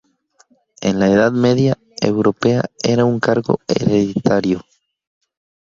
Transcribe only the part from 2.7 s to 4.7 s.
era un cargo hereditario.